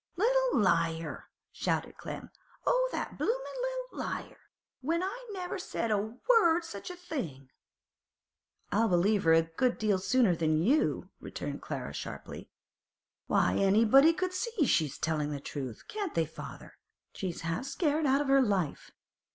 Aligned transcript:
'Little 0.15 0.59
liar!' 0.61 1.29
shouted 1.51 1.95
Clem. 1.95 2.31
'Oh, 2.65 2.89
that 2.91 3.19
bloomin' 3.19 3.45
little 3.61 3.99
liar! 4.03 4.39
when 4.79 5.03
I 5.03 5.27
never 5.29 5.59
said 5.59 5.91
a 5.91 5.97
word 5.99 6.57
o' 6.57 6.61
such 6.61 6.89
a 6.89 6.95
thing!' 6.95 7.51
'I'll 8.71 8.87
believe 8.87 9.25
her 9.25 9.33
a 9.33 9.43
good 9.43 9.77
deal 9.77 9.99
sooner 9.99 10.35
than 10.35 10.63
you,' 10.63 11.09
returned 11.19 11.61
Clara 11.61 11.93
sharply. 11.93 12.49
'Why, 13.27 13.57
anybody 13.57 14.11
can 14.11 14.31
see 14.31 14.65
she's 14.65 14.97
tellin' 14.97 15.29
the 15.29 15.39
truth—can't 15.39 16.15
they, 16.15 16.25
father? 16.25 16.79
She's 17.13 17.41
half 17.41 17.65
scared 17.65 18.07
out 18.07 18.21
of 18.21 18.27
her 18.27 18.41
life. 18.41 18.89